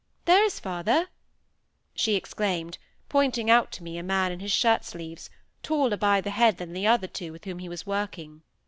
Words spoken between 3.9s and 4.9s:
a man in his shirt